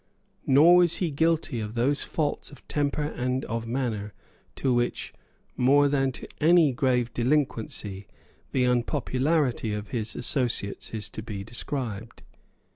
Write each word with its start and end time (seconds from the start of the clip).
Nor 0.47 0.77
was 0.77 0.95
he 0.95 1.11
guilty 1.11 1.59
of 1.59 1.75
those 1.75 2.01
faults 2.01 2.49
of 2.51 2.67
temper 2.67 3.03
and 3.03 3.45
of 3.45 3.67
manner 3.67 4.13
to 4.55 4.73
which, 4.73 5.13
more 5.55 5.87
than 5.87 6.11
to 6.13 6.27
any 6.41 6.71
grave 6.73 7.13
delinquency, 7.13 8.07
the 8.51 8.63
unpopularity 8.65 9.73
of 9.75 9.89
his 9.89 10.15
associates 10.15 10.91
is 10.91 11.07
to 11.09 11.21
be 11.21 11.45
ascribed. 11.47 12.23